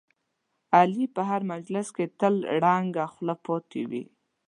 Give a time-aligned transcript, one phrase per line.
[0.77, 4.03] علي په هر مجلس کې تل ړنګه خوله پاتې وي.